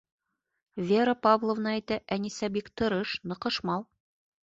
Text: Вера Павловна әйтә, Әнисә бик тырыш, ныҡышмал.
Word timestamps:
Вера 0.91 1.13
Павловна 1.27 1.75
әйтә, 1.75 2.01
Әнисә 2.19 2.53
бик 2.59 2.75
тырыш, 2.83 3.17
ныҡышмал. 3.33 3.91